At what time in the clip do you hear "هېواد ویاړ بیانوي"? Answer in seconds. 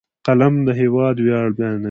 0.79-1.79